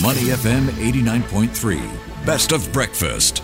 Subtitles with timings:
[0.00, 2.24] Money FM 89.3.
[2.24, 3.42] Best of breakfast.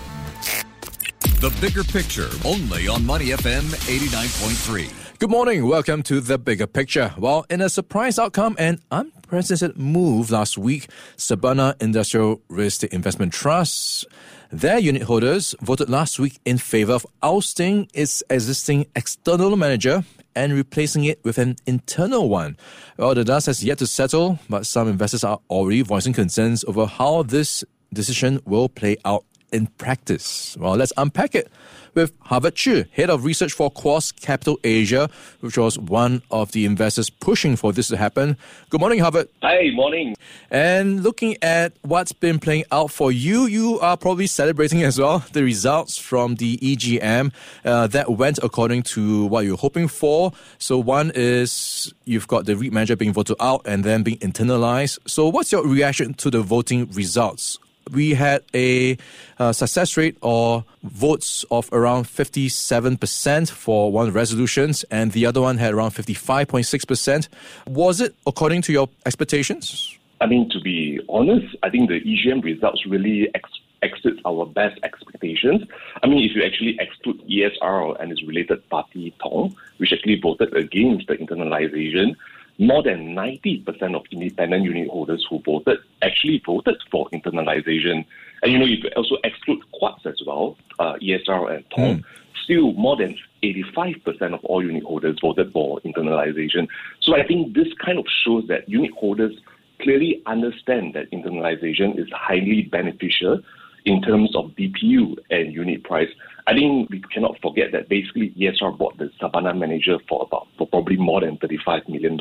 [1.40, 5.18] The bigger picture only on Money FM 89.3.
[5.18, 5.66] Good morning.
[5.68, 7.12] Welcome to the bigger picture.
[7.18, 10.88] Well, in a surprise outcome and unprecedented move last week,
[11.18, 14.06] Sabana Industrial Real Estate Investment Trust,
[14.50, 20.02] their unit holders voted last week in favor of ousting its existing external manager
[20.38, 22.56] and replacing it with an internal one.
[22.96, 26.86] Well, the dust has yet to settle, but some investors are already voicing concerns over
[26.86, 30.56] how this decision will play out in practice.
[30.58, 31.50] Well, let's unpack it
[31.94, 36.64] with Havard Chi, head of research for Quarz Capital Asia, which was one of the
[36.64, 38.36] investors pushing for this to happen.
[38.70, 39.28] Good morning, Havard.
[39.42, 40.14] Hey, morning.
[40.50, 45.24] And looking at what's been playing out for you, you are probably celebrating as well
[45.32, 47.32] the results from the EGM
[47.64, 50.32] uh, that went according to what you're hoping for.
[50.58, 54.98] So, one is you've got the REIT manager being voted out and then being internalized.
[55.06, 57.58] So, what's your reaction to the voting results?
[57.92, 58.96] We had a
[59.38, 65.58] uh, success rate or votes of around 57% for one resolutions, and the other one
[65.58, 67.28] had around 55.6%.
[67.66, 69.98] Was it according to your expectations?
[70.20, 73.50] I mean, to be honest, I think the EGM results really ex-
[73.82, 75.62] exceed our best expectations.
[76.02, 80.54] I mean, if you actually exclude ESR and its related party Tong, which actually voted
[80.56, 82.16] against the internalization,
[82.58, 88.04] more than 90% of independent unit holders who voted actually voted for internalization.
[88.42, 92.04] And you know, if you also exclude Quarz as well, uh, ESR and Tong, mm.
[92.42, 96.66] still more than 85% of all unit holders voted for internalization.
[97.00, 99.34] So I think this kind of shows that unit holders
[99.80, 103.40] clearly understand that internalization is highly beneficial
[103.88, 106.10] in terms of DPU and unit price.
[106.46, 110.66] I think we cannot forget that basically ESR bought the Sabana manager for about for
[110.66, 112.18] probably more than $35 million.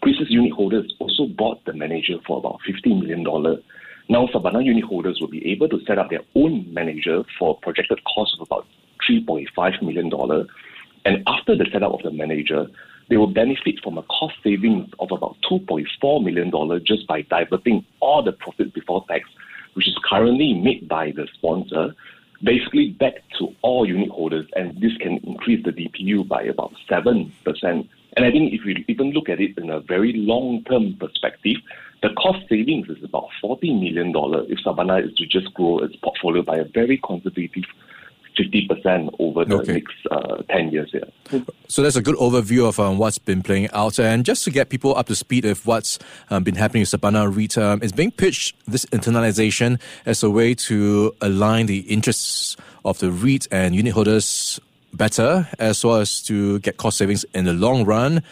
[0.00, 3.24] Chris's unit holders also bought the manager for about $15 million.
[4.08, 7.98] Now Sabana unit holders will be able to set up their own manager for projected
[8.04, 8.66] cost of about
[9.10, 10.10] $3.5 million.
[11.04, 12.66] And after the setup of the manager,
[13.08, 18.22] they will benefit from a cost savings of about $2.4 million just by diverting all
[18.22, 19.28] the profit before tax
[19.76, 21.94] which is currently made by the sponsor,
[22.42, 27.30] basically back to all unit holders, and this can increase the DPU by about 7%.
[27.62, 31.56] And I think if we even look at it in a very long term perspective,
[32.02, 34.08] the cost savings is about $40 million
[34.48, 37.64] if Sabana is to just grow its portfolio by a very conservative
[38.38, 39.72] 50% over the okay.
[39.74, 40.90] next uh, 10 years.
[40.92, 41.40] Yeah.
[41.68, 43.98] So that's a good overview of um, what's been playing out.
[43.98, 45.98] And just to get people up to speed with what's
[46.30, 50.54] um, been happening with Sabana REIT, um, it's being pitched, this internalization, as a way
[50.54, 54.60] to align the interests of the REIT and unit holders
[54.92, 58.22] better, as well as to get cost savings in the long run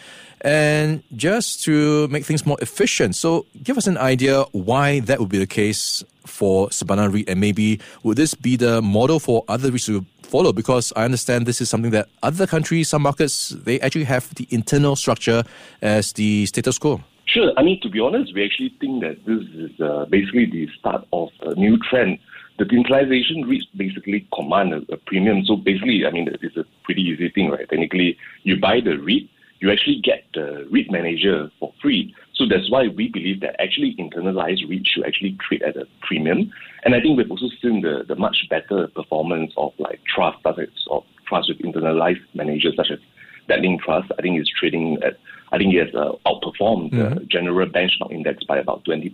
[0.45, 3.15] and just to make things more efficient.
[3.15, 7.41] So, give us an idea why that would be the case for Sabana REIT, and
[7.41, 10.53] maybe would this be the model for other REITs to follow?
[10.53, 14.47] Because I understand this is something that other countries, some markets, they actually have the
[14.51, 15.43] internal structure
[15.81, 17.01] as the status quo.
[17.25, 17.51] Sure.
[17.57, 21.07] I mean, to be honest, we actually think that this is uh, basically the start
[21.11, 22.19] of a new trend.
[22.59, 25.43] The internalization REITs basically command a, a premium.
[25.43, 27.67] So basically, I mean, it's a pretty easy thing, right?
[27.67, 29.27] Technically, you buy the REIT,
[29.59, 32.13] you actually get the REIT manager for free.
[32.33, 36.51] So that's why we believe that actually internalized REIT should actually trade at a premium.
[36.83, 40.85] And I think we've also seen the, the much better performance of like trust, assets
[40.91, 42.99] of trust with internalized managers such as
[43.47, 44.11] that Link Trust.
[44.17, 45.17] I think is trading at
[45.51, 47.19] I think it has uh, outperformed mm-hmm.
[47.19, 49.13] the general benchmark index by about 20%.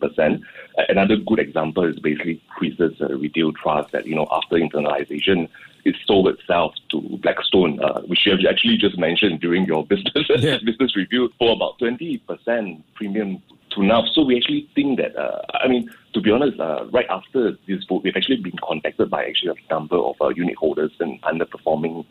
[0.78, 5.50] Uh, another good example is basically Chris's uh, retail trust that, you know, after internalization,
[5.86, 10.26] it sold itself to Blackstone, uh, which you have actually just mentioned during your business
[10.40, 10.58] yeah.
[10.64, 14.06] business review for about 20% premium to now.
[14.14, 17.84] So we actually think that, uh, I mean, to be honest, uh, right after this
[17.86, 22.06] vote, we've actually been contacted by actually a number of uh, unit holders and underperforming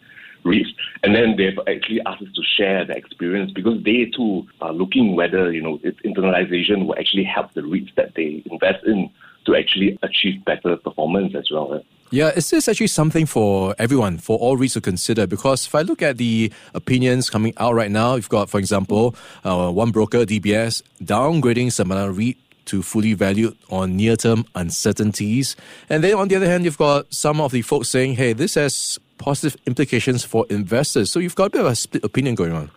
[0.44, 0.74] REITs.
[1.02, 5.14] And then they've actually asked us to share the experience because they too are looking
[5.16, 9.10] whether, you know, its internalization will actually help the REITs that they invest in
[9.46, 11.82] to actually achieve better performance as well.
[12.12, 15.28] Yeah, is this actually something for everyone, for all REITs to consider?
[15.28, 19.14] Because if I look at the opinions coming out right now, you've got, for example,
[19.44, 25.54] uh, one broker, DBS, downgrading Sabana REIT to fully valued on near term uncertainties.
[25.88, 28.54] And then on the other hand, you've got some of the folks saying, hey, this
[28.54, 31.12] has positive implications for investors.
[31.12, 32.72] So you've got a bit of a split opinion going on.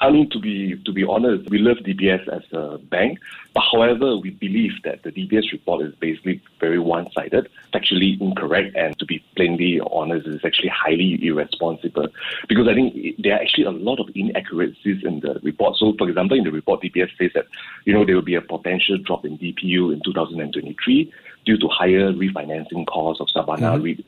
[0.00, 3.18] I mean, to be to be honest, we love DBS as a bank,
[3.54, 8.98] but however, we believe that the DBS report is basically very one-sided, factually incorrect, and
[8.98, 12.08] to be plainly honest, is actually highly irresponsible.
[12.48, 15.76] Because I think there are actually a lot of inaccuracies in the report.
[15.76, 17.46] So, for example, in the report, DBS says that
[17.84, 21.12] you know there will be a potential drop in DPU in 2023
[21.44, 24.00] due to higher refinancing costs of Sabana mm-hmm.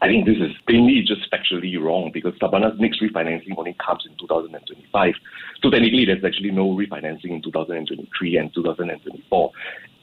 [0.00, 4.16] I think this is plainly just factually wrong because Sabana's next refinancing only comes in
[4.16, 5.14] 2025.
[5.62, 9.52] So technically, there's actually no refinancing in 2023 and 2024.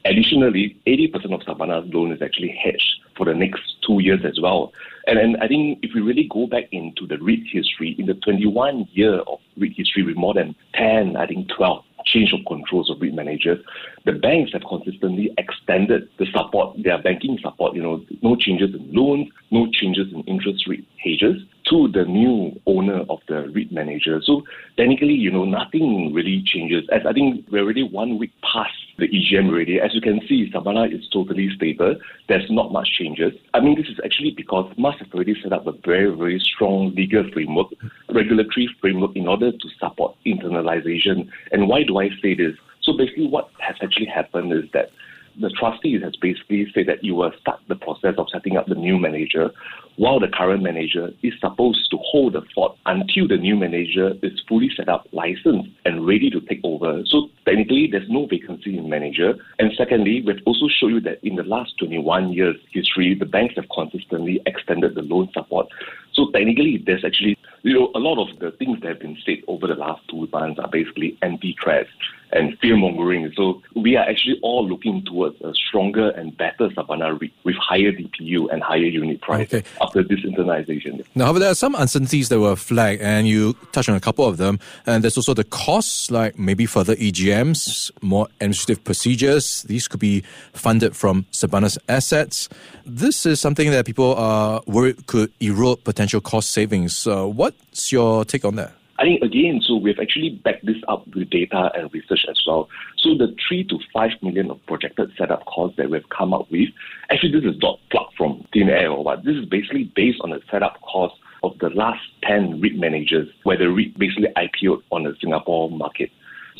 [0.03, 4.73] Additionally, 80% of Sabana's loan is actually hedged for the next two years as well.
[5.07, 8.87] And I think if we really go back into the REIT history, in the 21
[8.91, 11.83] year of REIT history with more than 10, I think 12
[12.15, 13.59] change of controls of REIT managers,
[14.05, 18.87] the banks have consistently extended the support, their banking support, you know, no changes in
[18.93, 24.21] loans, no changes in interest rate hedges to the new owner of the REIT manager.
[24.23, 24.43] So
[24.77, 26.87] technically, you know, nothing really changes.
[26.91, 29.79] As I think we're already one week past the EGM already.
[29.79, 31.95] As you can see, Sabana is totally stable.
[32.29, 33.33] There's not much changes.
[33.53, 36.93] I mean, this is actually because MAS have already set up a very, very strong
[36.95, 37.67] legal framework,
[38.13, 41.29] regulatory framework in order to support internalization.
[41.51, 42.55] And why do I say this?
[42.81, 44.91] So basically, what has actually happened is that
[45.39, 48.75] the trustees has basically said that you will start the process of setting up the
[48.75, 49.51] new manager
[49.97, 54.41] while the current manager is supposed to hold the fort until the new manager is
[54.47, 57.01] fully set up, licensed, and ready to take over.
[57.05, 59.35] So technically, there's no vacancy in manager.
[59.59, 63.55] And secondly, we've also shown you that in the last 21 years history, the banks
[63.55, 65.67] have consistently extended the loan support.
[66.13, 69.37] So technically, there's actually you know, a lot of the things that have been said
[69.47, 71.89] over the last two months are basically empty threats
[72.35, 73.31] and fear mongering.
[73.35, 77.91] So we are actually all looking towards a stronger and better Sabana REIT with higher
[77.91, 79.63] DPU and higher unit price okay.
[79.81, 81.03] after this internalization.
[81.15, 84.25] Now, however, there are some uncertainties that were flagged, and you touched on a couple
[84.25, 84.59] of them.
[84.85, 89.63] And there's also the costs, like maybe further EGMs, more administrative procedures.
[89.63, 90.23] These could be
[90.53, 92.49] funded from Sabana's assets.
[92.85, 97.07] This is something that people are worried could erode potential cost savings.
[97.07, 98.74] Uh, what's your take on that?
[98.97, 102.69] I think again, so we've actually backed this up with data and research as well.
[102.97, 106.69] So the three to five million of projected setup costs that we've come up with,
[107.09, 109.25] actually this is not plucked from thin air or what.
[109.25, 113.57] This is basically based on the setup cost of the last 10 REIT managers, where
[113.57, 116.09] the REIT basically IPO'd on the Singapore market.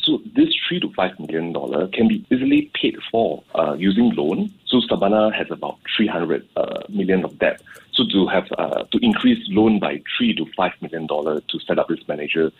[0.03, 4.53] So this three to five million dollar can be easily paid for uh, using loan.
[4.65, 7.61] So Sabana has about 300 uh, million of debt.
[7.93, 11.79] So to have uh, to increase loan by three to five million dollar to set
[11.79, 12.51] up this manager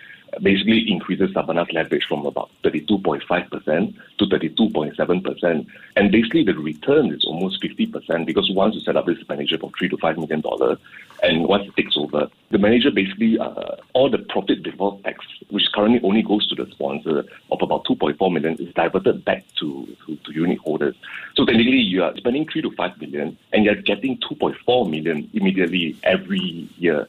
[0.42, 5.68] basically increases Sabana's leverage from about 32.5% to 32.7%.
[5.96, 9.72] And basically the return is almost 50% because once you set up this manager for
[9.78, 10.78] three to five million dollars
[11.24, 15.64] and once it takes over, the manager basically uh, all the profit before tax, which
[15.74, 20.16] currently only goes to the sponsor of about 2.4 million, is diverted back to, to,
[20.18, 20.96] to unit holders.
[21.36, 25.98] So technically you are spending three to five million and you're getting 2.4 million immediately
[26.04, 27.08] every year.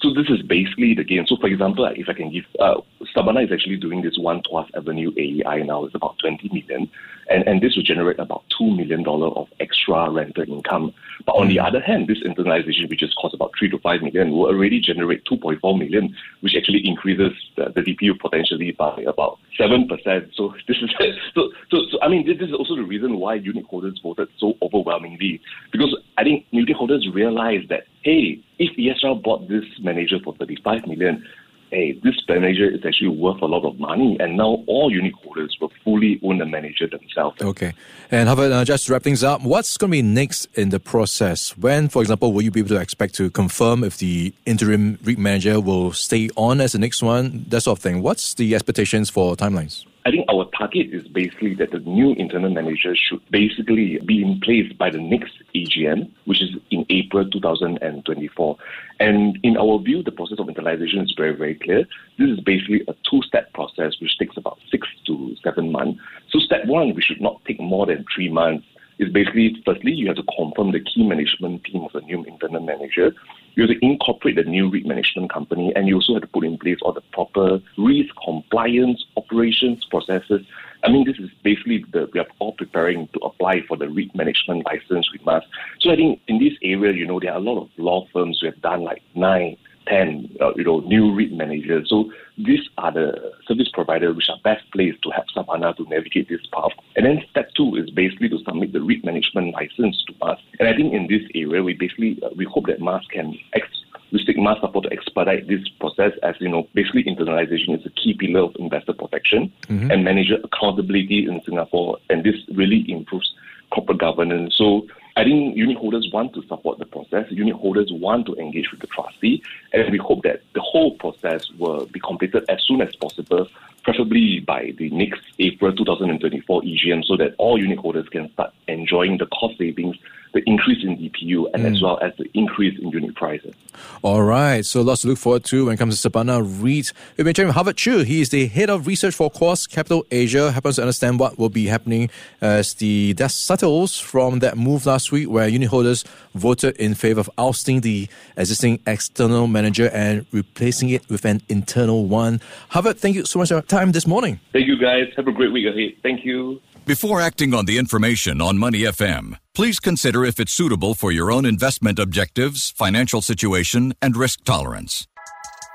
[0.00, 1.26] So this is basically the game.
[1.26, 2.80] So for example, if I can give, uh,
[3.14, 5.84] Sabana is actually doing this one Tuas Avenue AEI now.
[5.84, 6.90] It's about 20 million.
[7.30, 10.94] And, and this will generate about $2 million of extra rental income.
[11.26, 11.66] But on the mm.
[11.66, 15.24] other hand, this internalization, which just cost about 3 to 5 million, will already generate
[15.26, 20.34] 2.4 million, which actually increases the, the DPU potentially by about 7%.
[20.34, 20.90] So this is,
[21.34, 24.54] so, so, so I mean, this, is also the reason why unit holders voted so
[24.62, 25.40] overwhelmingly.
[25.70, 30.86] Because I think unit holders realized that, hey, if ESR bought this manager for 35
[30.86, 31.26] million,
[31.70, 35.56] hey, this manager is actually worth a lot of money, and now all unit holders
[35.60, 37.40] will fully own the manager themselves.
[37.40, 37.72] Okay.
[38.10, 40.80] And Havard, uh, just to wrap things up, what's going to be next in the
[40.80, 41.56] process?
[41.56, 45.18] When, for example, will you be able to expect to confirm if the interim REIT
[45.18, 47.44] manager will stay on as the next one?
[47.48, 48.02] That sort of thing.
[48.02, 49.84] What's the expectations for timelines?
[50.08, 54.40] I think our target is basically that the new internal manager should basically be in
[54.40, 58.56] place by the next AGM, which is in April 2024.
[59.00, 61.84] And in our view, the process of internalization is very, very clear.
[62.18, 66.00] This is basically a two-step process which takes about six to seven months.
[66.30, 68.64] So step one, we should not take more than three months
[68.98, 72.60] is basically firstly you have to confirm the key management team of the new internal
[72.60, 73.12] manager.
[73.54, 76.44] You have to incorporate the new REIT management company, and you also have to put
[76.44, 80.46] in place all the proper risk compliance operations processes.
[80.84, 84.14] I mean, this is basically the we are all preparing to apply for the REIT
[84.14, 85.44] management license with us.
[85.80, 88.38] So I think in this area, you know, there are a lot of law firms
[88.40, 89.56] who have done like nine
[89.88, 91.88] 10, uh, you know, new REIT managers.
[91.88, 96.28] So these are the service providers which are best placed to help Sabana to navigate
[96.28, 96.72] this path.
[96.96, 100.38] And then step two is basically to submit the REIT management license to MAS.
[100.60, 103.67] And I think in this area, we basically, uh, we hope that MAS can ex-
[104.12, 108.14] we Sigma support to expedite this process as, you know, basically internalization is a key
[108.14, 109.90] pillar of investor protection mm-hmm.
[109.90, 111.98] and manager accountability in Singapore.
[112.08, 113.32] And this really improves
[113.70, 114.56] corporate governance.
[114.56, 114.86] So
[115.18, 117.26] I think unit holders want to support the process.
[117.30, 121.50] Unit holders want to engage with the trustee, and we hope that the whole process
[121.58, 123.48] will be completed as soon as possible,
[123.82, 129.18] preferably by the next April 2024 EGM, so that all unit holders can start enjoying
[129.18, 129.96] the cost savings
[130.32, 131.74] the increase in DPU and mm.
[131.74, 133.54] as well as the increase in unit prices.
[134.02, 136.92] All right, so lots to look forward to when it comes to Sabana REIT.
[137.16, 138.04] We've been chatting with Havard Chi.
[138.04, 140.52] He is the head of research for Quarz Capital Asia.
[140.52, 142.10] Happens to understand what will be happening
[142.40, 147.20] as the dust settles from that move last week where unit holders voted in favor
[147.20, 152.40] of ousting the existing external manager and replacing it with an internal one.
[152.70, 154.40] Havard, thank you so much for your time this morning.
[154.52, 155.12] Thank you, guys.
[155.16, 155.94] Have a great week ahead.
[156.02, 156.60] Thank you.
[156.84, 161.30] Before acting on the information on Money FM, please consider if it's suitable for your
[161.30, 165.06] own investment objectives, financial situation, and risk tolerance.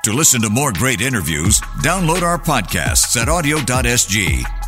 [0.05, 4.62] To listen to more great interviews, download our podcasts at awedio.sg